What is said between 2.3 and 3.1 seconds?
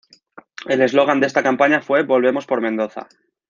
por Mendoza".